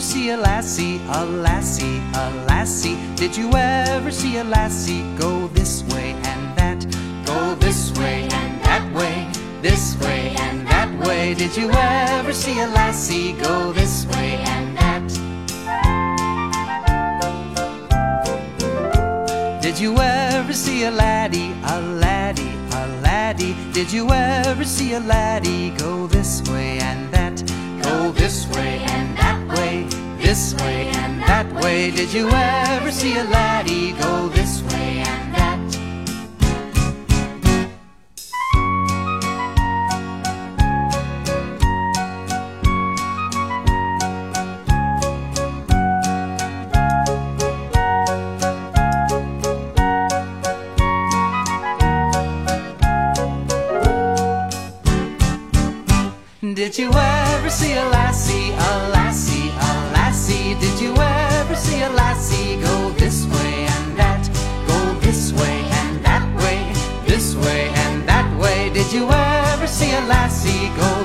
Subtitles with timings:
[0.00, 2.98] see a lassie, a lassie, a lassie?
[3.14, 6.84] Did you ever see a lassie go this way and that?
[7.24, 9.28] Go this way and that way,
[9.62, 11.34] this way and that way.
[11.34, 15.06] Did you ever see a lassie go this way and that?
[19.62, 23.54] Did you ever see a laddie, a laddie, a laddie?
[23.72, 26.78] Did you ever see a laddie go this way
[30.36, 31.90] this way and that way.
[31.90, 35.58] Did you ever see a laddie go this way and that?
[56.54, 59.35] Did you ever see a lassie, a lassie,
[68.76, 70.95] Did you ever see a lassie go